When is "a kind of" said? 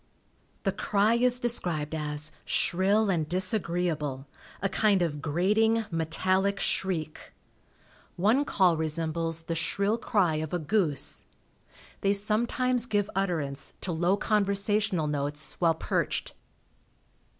4.59-5.21